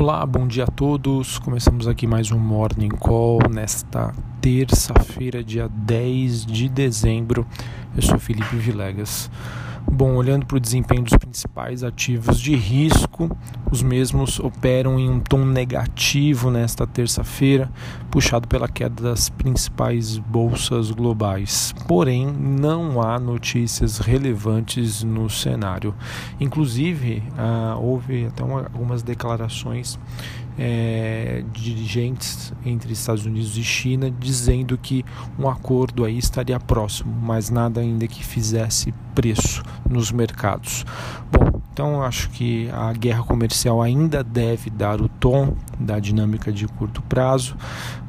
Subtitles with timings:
[0.00, 1.38] Olá, bom dia a todos.
[1.38, 7.46] Começamos aqui mais um Morning Call nesta terça-feira, dia 10 de dezembro.
[7.94, 9.30] Eu sou Felipe Vilegas.
[9.90, 13.30] Bom, olhando para o desempenho dos principais ativos de risco,
[13.70, 17.70] os mesmos operam em um tom negativo nesta terça-feira,
[18.10, 21.74] puxado pela queda das principais bolsas globais.
[21.86, 25.94] Porém, não há notícias relevantes no cenário.
[26.40, 29.98] Inclusive, ah, houve até uma, algumas declarações
[30.58, 35.04] é, dirigentes entre Estados Unidos e China dizendo que
[35.38, 40.84] um acordo aí estaria próximo, mas nada ainda que fizesse preço nos mercados.
[41.32, 46.66] Bom, então acho que a guerra comercial ainda deve dar o tom da dinâmica de
[46.66, 47.56] curto prazo,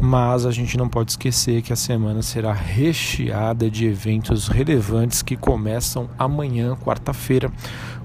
[0.00, 5.36] mas a gente não pode esquecer que a semana será recheada de eventos relevantes que
[5.36, 7.52] começam amanhã, quarta-feira,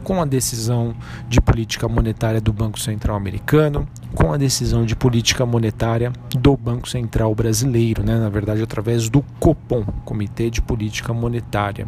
[0.03, 0.93] com a decisão
[1.29, 6.87] de política monetária do Banco Central americano, com a decisão de política monetária do Banco
[6.87, 8.17] Central brasileiro, né?
[8.17, 11.87] na verdade, através do COPOM Comitê de Política Monetária.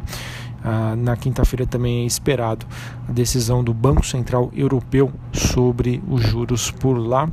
[0.63, 2.65] Ah, na quinta-feira também é esperado
[3.07, 7.29] a decisão do Banco Central Europeu sobre os juros por lá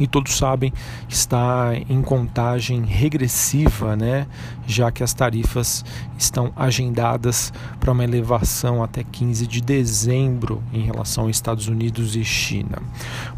[0.00, 0.72] e todos sabem
[1.08, 4.26] que está em contagem regressiva, né?
[4.66, 5.84] já que as tarifas
[6.16, 12.24] estão agendadas para uma elevação até 15 de dezembro em relação aos Estados Unidos e
[12.24, 12.78] China.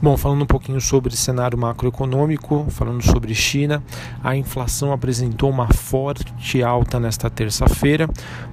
[0.00, 3.82] Bom, falando um pouquinho sobre cenário macroeconômico, falando sobre China,
[4.22, 8.08] a inflação apresentou uma forte alta nesta terça-feira,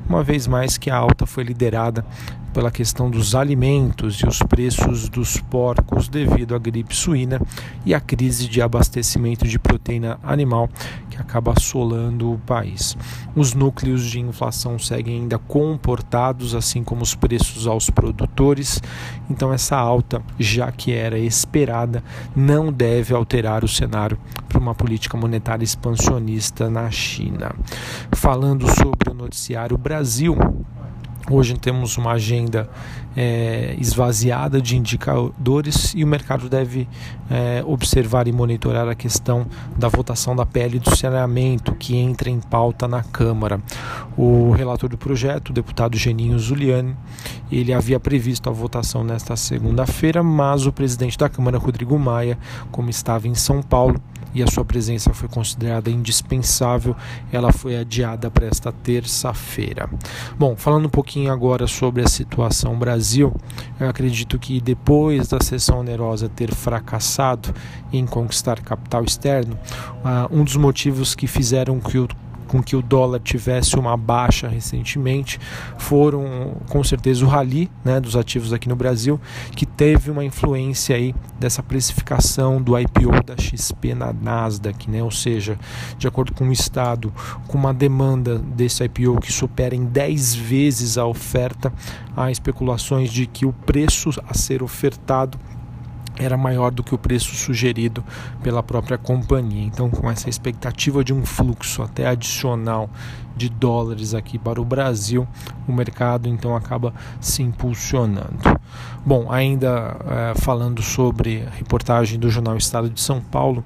[0.08, 2.06] uma vez mais que a alta foi liderada
[2.54, 7.40] pela questão dos alimentos e os preços dos porcos devido à gripe suína
[7.86, 10.69] e à crise de abastecimento de proteína animal
[11.09, 12.97] que acaba assolando o país.
[13.36, 18.81] Os núcleos de inflação seguem ainda comportados, assim como os preços aos produtores,
[19.30, 22.03] então essa alta, já que era esperada,
[22.36, 27.54] não deve alterar o cenário para uma política monetária expansionista na China.
[28.14, 30.38] Falando sobre o noticiário Brasil,
[31.32, 32.67] Hoje temos uma agenda
[33.15, 36.87] é, esvaziada de indicadores e o mercado deve
[37.30, 39.45] é, observar e monitorar a questão
[39.77, 43.61] da votação da PL do saneamento que entra em pauta na Câmara.
[44.17, 46.95] O relator do projeto, o deputado Geninho Zuliani,
[47.52, 52.37] ele havia previsto a votação nesta segunda-feira, mas o presidente da Câmara, Rodrigo Maia,
[52.71, 54.02] como estava em São Paulo,
[54.33, 56.95] e a sua presença foi considerada indispensável,
[57.31, 59.89] ela foi adiada para esta terça-feira.
[60.37, 63.33] Bom, falando um pouquinho agora sobre a situação Brasil,
[63.80, 67.54] eu acredito que depois da sessão onerosa ter fracassado
[67.93, 69.58] em conquistar capital externo,
[70.04, 72.09] uh, um dos motivos que fizeram que o
[72.49, 75.39] com que o dólar tivesse uma baixa recentemente
[75.77, 79.21] foram com certeza o rally né, dos ativos aqui no Brasil,
[79.55, 85.04] que teve uma influência aí dessa precificação do IPO da XP na Nasdaq, né?
[85.04, 85.58] ou seja,
[85.98, 87.14] de acordo com o Estado,
[87.48, 91.71] com uma demanda desse IPO que supera em 10 vezes a oferta,
[92.17, 95.39] há especulações de que o preço a ser ofertado
[96.20, 98.04] era maior do que o preço sugerido
[98.44, 99.66] pela própria companhia.
[99.66, 102.90] Então, com essa expectativa de um fluxo até adicional
[103.39, 105.26] de dólares aqui para o Brasil,
[105.66, 108.38] o mercado então acaba se impulsionando.
[109.05, 113.64] Bom, ainda é, falando sobre a reportagem do jornal Estado de São Paulo,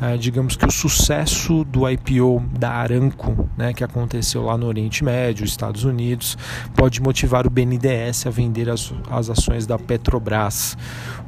[0.00, 5.04] é, digamos que o sucesso do IPO da Aramco, né, que aconteceu lá no Oriente
[5.04, 6.38] Médio, Estados Unidos,
[6.74, 10.78] pode motivar o BNDES a vender as, as ações da Petrobras.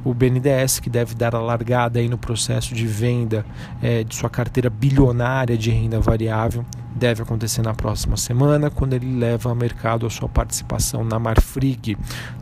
[0.02, 3.44] O BNDES, que deve dar a largada aí no processo de venda
[3.82, 6.64] é, de sua carteira bilionária de renda variável,
[6.94, 11.96] deve acontecer na próxima semana, quando ele leva ao mercado a sua participação na Marfrig,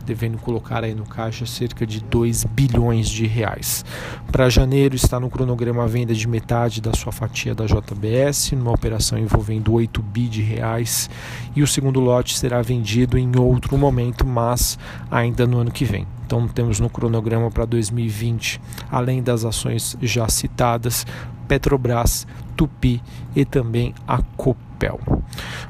[0.05, 3.83] devendo colocar aí no caixa cerca de 2 bilhões de reais.
[4.31, 8.71] Para janeiro está no cronograma a venda de metade da sua fatia da JBS, numa
[8.71, 11.09] operação envolvendo 8 bi de reais,
[11.55, 14.77] e o segundo lote será vendido em outro momento, mas
[15.09, 16.05] ainda no ano que vem.
[16.25, 21.05] Então temos no cronograma para 2020, além das ações já citadas,
[21.51, 22.25] Petrobras,
[22.55, 23.03] Tupi
[23.35, 25.01] e também a Copel.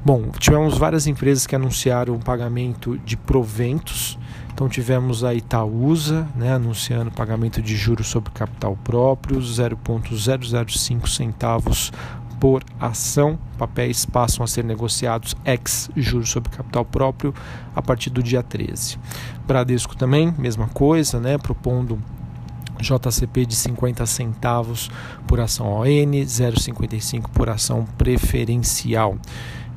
[0.05, 4.15] Bom, tivemos várias empresas que anunciaram o pagamento de proventos.
[4.53, 11.91] Então tivemos a Itaúsa, né, anunciando pagamento de juros sobre capital próprio, 0,005 centavos
[12.39, 13.39] por ação.
[13.57, 17.33] Papéis passam a ser negociados ex juros sobre capital próprio
[17.75, 18.99] a partir do dia 13.
[19.47, 21.97] Bradesco também, mesma coisa, né, propondo
[22.81, 24.89] JCP de 50 centavos
[25.27, 29.17] por ação ON, 0,55 por ação preferencial.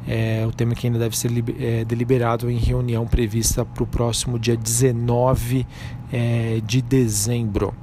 [0.06, 4.39] é, o tema que ainda deve ser é, deliberado em reunião prevista para o próximo
[4.39, 5.67] dia 19
[6.12, 7.75] é, de dezembro.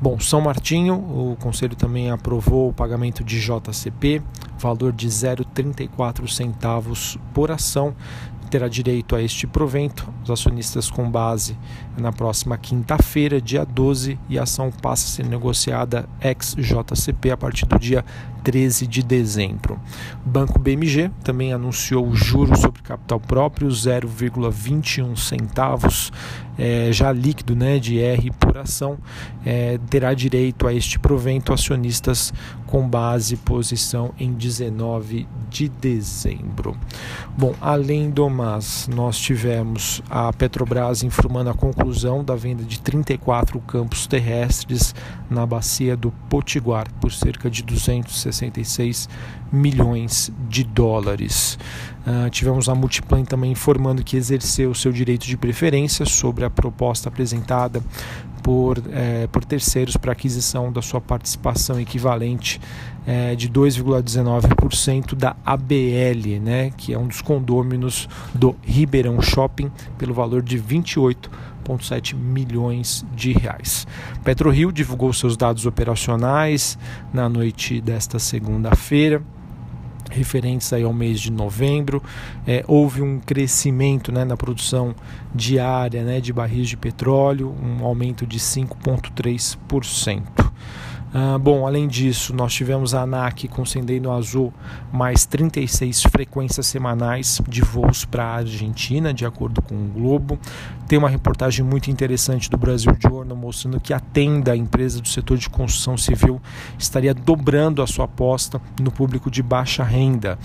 [0.00, 4.22] Bom, São Martinho, o Conselho também aprovou o pagamento de JCP,
[4.58, 7.94] valor de 0,34 centavos por ação,
[8.46, 11.56] terá direito a este provento, os acionistas com base
[11.98, 17.66] na próxima quinta-feira, dia 12, e a ação passa a ser negociada ex-JCP a partir
[17.66, 18.04] do dia
[18.46, 19.76] 13 de dezembro.
[20.24, 26.12] Banco BMG também anunciou juros sobre capital próprio 0,21 centavos,
[26.56, 28.98] é, já líquido né, de R por ação,
[29.44, 32.32] é, terá direito a este provento acionistas
[32.66, 36.76] com base posição em 19 de dezembro.
[37.36, 43.58] Bom, além do mais, nós tivemos a Petrobras informando a conclusão da venda de 34
[43.60, 44.94] campos terrestres
[45.30, 49.08] na bacia do Potiguar por cerca de 266
[49.50, 51.58] milhões de dólares.
[52.06, 57.08] Uh, tivemos a Multiplan também informando que exerceu seu direito de preferência sobre a proposta
[57.08, 57.82] apresentada
[58.46, 62.60] por, eh, por terceiros para aquisição da sua participação equivalente
[63.04, 70.14] eh, de 2,19% da ABL, né, que é um dos condôminos do Ribeirão Shopping, pelo
[70.14, 73.84] valor de 28,7 milhões de reais.
[74.22, 76.78] PetroRio divulgou seus dados operacionais
[77.12, 79.24] na noite desta segunda-feira
[80.10, 82.02] referentes aí ao mês de novembro.
[82.46, 84.94] É, houve um crescimento né, na produção
[85.34, 90.22] diária né, de barris de petróleo, um aumento de 5,3%.
[91.18, 94.52] Ah, bom, além disso, nós tivemos a ANAC concedendo azul
[94.92, 100.38] mais 36 frequências semanais de voos para a Argentina, de acordo com o Globo.
[100.86, 105.08] Tem uma reportagem muito interessante do Brasil Journal mostrando que a Tenda, a empresa do
[105.08, 106.38] setor de construção civil,
[106.78, 110.38] estaria dobrando a sua aposta no público de baixa renda.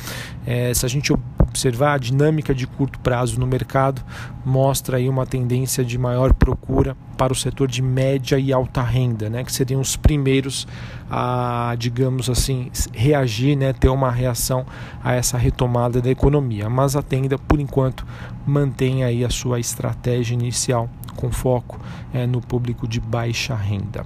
[0.46, 4.02] É, se a gente observar a dinâmica de curto prazo no mercado,
[4.46, 9.30] mostra aí uma tendência de maior procura para o setor de média e alta renda,
[9.30, 10.68] né, que seriam os primeiros
[11.08, 14.66] a, digamos assim, reagir, né, ter uma reação
[15.04, 16.68] a essa retomada da economia.
[16.68, 18.08] Mas a Tenda, por enquanto,
[18.44, 21.80] mantém aí a sua estratégia inicial com foco
[22.12, 24.04] é, no público de baixa renda.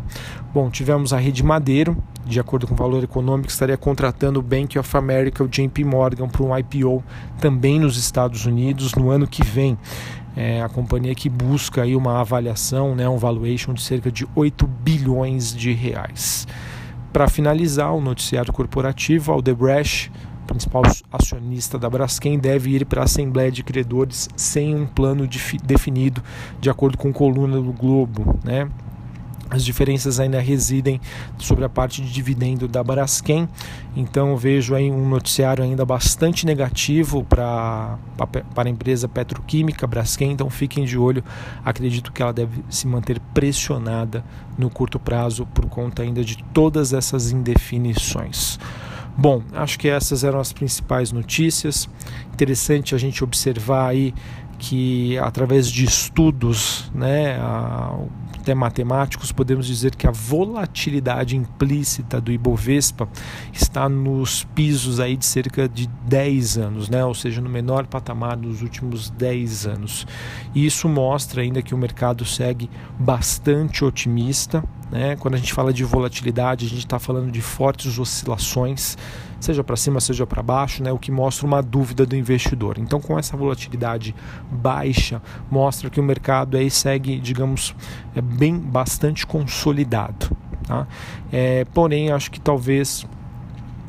[0.54, 1.96] Bom, tivemos a Rede Madeiro,
[2.26, 6.28] de acordo com o valor econômico, estaria contratando o Bank of America, o JP Morgan,
[6.28, 7.02] para um IPO
[7.40, 9.78] também nos Estados Unidos no ano que vem.
[10.36, 14.68] É a companhia que busca aí uma avaliação, né, um valuation de cerca de 8
[14.68, 16.48] bilhões de reais.
[17.14, 20.12] Para finalizar, o noticiário corporativo, Aldebrecht,
[20.46, 25.28] principal acionista da Braskem, deve ir para a Assembleia de Credores sem um plano
[25.64, 26.22] definido,
[26.60, 28.38] de acordo com coluna do Globo.
[28.44, 28.68] Né?
[29.56, 31.00] As diferenças ainda residem
[31.38, 33.48] sobre a parte de dividendo da Braskem,
[33.96, 37.98] então vejo aí um noticiário ainda bastante negativo para
[38.54, 41.24] a empresa petroquímica Braskem, então fiquem de olho.
[41.64, 44.26] Acredito que ela deve se manter pressionada
[44.58, 48.60] no curto prazo por conta ainda de todas essas indefinições.
[49.18, 51.88] Bom, acho que essas eram as principais notícias.
[52.34, 54.14] Interessante a gente observar aí
[54.58, 57.38] que através de estudos, né,
[58.46, 63.10] até matemáticos, podemos dizer que a volatilidade implícita do Ibovespa
[63.52, 67.04] está nos pisos aí de cerca de 10 anos, né?
[67.04, 70.06] ou seja, no menor patamar dos últimos 10 anos.
[70.54, 72.70] E isso mostra ainda que o mercado segue
[73.00, 74.64] bastante otimista.
[74.92, 75.16] Né?
[75.16, 78.98] Quando a gente fala de volatilidade, a gente está falando de fortes oscilações
[79.46, 82.78] seja para cima, seja para baixo, né, o que mostra uma dúvida do investidor.
[82.80, 84.16] Então, com essa volatilidade
[84.52, 87.76] baixa, mostra que o mercado aí segue, digamos,
[88.16, 90.36] é bem bastante consolidado.
[90.68, 90.88] Tá?
[91.32, 93.06] É, porém, acho que talvez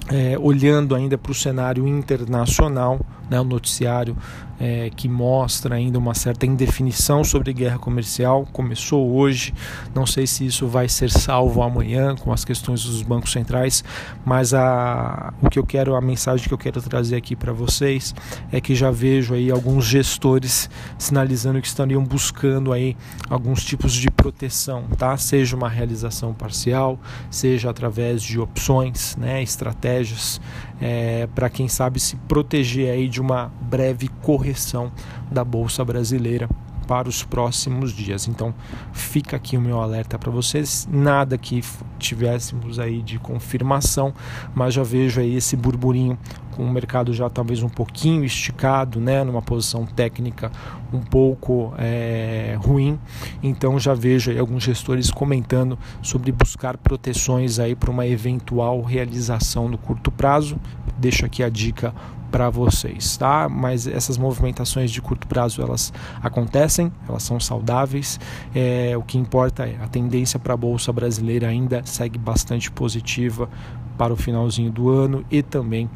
[0.09, 4.17] é, olhando ainda para o cenário internacional, né, o noticiário
[4.59, 8.47] é, que mostra ainda uma certa indefinição sobre guerra comercial.
[8.53, 9.53] Começou hoje,
[9.95, 13.85] não sei se isso vai ser salvo amanhã com as questões dos bancos centrais,
[14.25, 18.15] mas a, o que eu quero, a mensagem que eu quero trazer aqui para vocês
[18.51, 22.97] é que já vejo aí alguns gestores sinalizando que estariam buscando aí
[23.29, 25.17] alguns tipos de proteção, tá?
[25.17, 26.99] Seja uma realização parcial,
[27.31, 30.41] seja através de opções, né, estratégias
[30.81, 34.93] é, para quem sabe se proteger aí de uma breve correção
[35.31, 36.49] da bolsa brasileira
[36.87, 38.29] para os próximos dias.
[38.29, 38.55] Então,
[38.93, 40.89] fica aqui o meu alerta para vocês.
[40.91, 41.63] Nada que
[42.07, 44.15] tivéssemos aí de confirmação,
[44.55, 46.19] mas já vejo aí esse burburinho
[46.57, 50.51] com o mercado já talvez um pouquinho esticado, né, numa posição técnica
[50.93, 52.99] um pouco é, ruim.
[53.43, 59.69] Então já vejo aí alguns gestores comentando sobre buscar proteções aí para uma eventual realização
[59.69, 60.59] no curto prazo.
[60.99, 61.93] Deixo aqui a dica
[62.31, 63.49] para vocês, tá?
[63.49, 68.19] Mas essas movimentações de curto prazo elas acontecem, elas são saudáveis.
[68.55, 73.49] É, o que importa é a tendência para a bolsa brasileira ainda segue bastante positiva
[73.97, 75.91] para o finalzinho do ano e também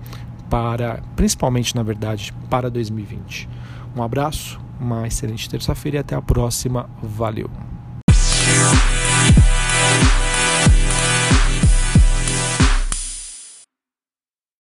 [0.49, 3.49] para, principalmente na verdade, para 2020.
[3.97, 6.89] Um abraço, uma excelente terça-feira e até a próxima.
[7.03, 7.70] Valeu!